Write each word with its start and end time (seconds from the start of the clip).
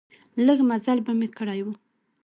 لږ 0.45 0.59
مزل 0.69 0.99
به 1.05 1.13
مې 1.19 1.27
کړی 1.37 1.61
و. 1.65 1.67